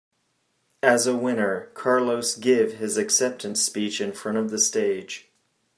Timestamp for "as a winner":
0.81-1.69